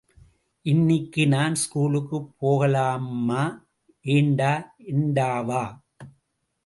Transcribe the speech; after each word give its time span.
இன்னிக்கு 0.65 1.27
நான் 1.27 1.55
ஸ்கூலுக்குப் 1.55 2.31
போகலேம்மா 2.41 3.43
ஏண்டா? 4.05 4.51
ஏண்டாவா? 4.91 5.63